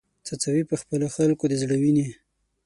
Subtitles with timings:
[0.25, 2.07] څڅوې په خپلو خلکو د زړه وینې